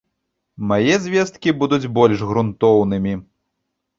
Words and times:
Мае 0.69 0.93
звесткі 1.03 1.53
будуць 1.63 1.91
больш 1.99 2.25
грунтоўнымі. 2.29 3.13